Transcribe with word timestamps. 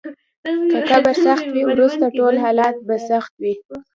که 0.71 0.79
قبر 0.89 1.13
سخت 1.25 1.45
وي، 1.53 1.63
وروسته 1.71 2.05
ټول 2.17 2.35
حالات 2.43 2.75
به 2.87 2.95
سخت 3.09 3.33
وي. 3.41 3.53